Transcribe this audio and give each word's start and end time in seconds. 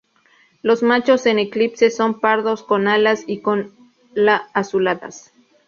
Los 0.63 0.81
machos 0.81 1.27
en 1.27 1.37
eclipse 1.37 1.91
son 1.91 2.21
pardos 2.21 2.63
con 2.63 2.87
alas 2.87 3.23
y 3.27 3.41
cola 3.43 3.69
azuladas. 4.51 5.31